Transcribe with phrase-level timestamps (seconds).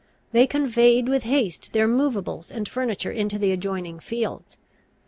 [0.31, 4.57] They conveyed with haste their moveables and furniture into the adjoining fields.